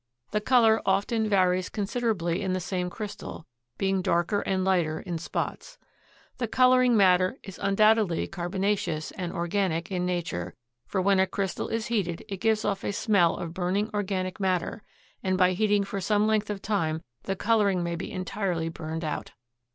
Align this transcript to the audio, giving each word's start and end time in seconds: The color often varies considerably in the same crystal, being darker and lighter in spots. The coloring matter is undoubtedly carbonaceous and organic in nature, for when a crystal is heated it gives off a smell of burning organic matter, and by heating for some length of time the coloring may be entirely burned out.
The 0.31 0.41
color 0.41 0.81
often 0.83 1.29
varies 1.29 1.69
considerably 1.69 2.41
in 2.41 2.53
the 2.53 2.59
same 2.59 2.89
crystal, 2.89 3.45
being 3.77 4.01
darker 4.01 4.39
and 4.39 4.65
lighter 4.65 4.99
in 5.01 5.19
spots. 5.19 5.77
The 6.39 6.47
coloring 6.47 6.97
matter 6.97 7.37
is 7.43 7.59
undoubtedly 7.61 8.25
carbonaceous 8.25 9.11
and 9.11 9.31
organic 9.31 9.91
in 9.91 10.03
nature, 10.03 10.55
for 10.87 11.03
when 11.03 11.19
a 11.19 11.27
crystal 11.27 11.67
is 11.67 11.85
heated 11.85 12.25
it 12.29 12.37
gives 12.41 12.65
off 12.65 12.83
a 12.83 12.91
smell 12.93 13.35
of 13.37 13.53
burning 13.53 13.91
organic 13.93 14.39
matter, 14.39 14.81
and 15.21 15.37
by 15.37 15.51
heating 15.51 15.83
for 15.83 16.01
some 16.01 16.25
length 16.25 16.49
of 16.49 16.63
time 16.63 17.03
the 17.25 17.35
coloring 17.35 17.83
may 17.83 17.95
be 17.95 18.11
entirely 18.11 18.69
burned 18.69 19.03
out. 19.03 19.33